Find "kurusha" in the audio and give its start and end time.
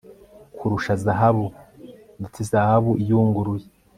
0.57-0.93